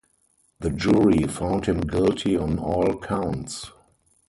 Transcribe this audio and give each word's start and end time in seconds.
The 0.61 0.71
jury 0.71 1.27
found 1.27 1.67
him 1.67 1.81
guilty 1.81 2.35
on 2.35 2.57
all 2.57 2.97
counts. 2.97 3.69